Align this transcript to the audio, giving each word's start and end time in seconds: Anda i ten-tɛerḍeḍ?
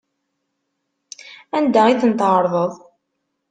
Anda 1.57 1.83
i 1.89 1.95
ten-tɛerḍeḍ? 2.01 2.73